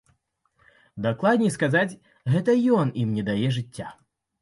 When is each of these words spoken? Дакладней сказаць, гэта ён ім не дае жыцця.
Дакладней 1.07 1.53
сказаць, 1.57 1.99
гэта 2.35 2.59
ён 2.81 2.87
ім 3.07 3.15
не 3.19 3.31
дае 3.33 3.41
жыцця. 3.61 3.97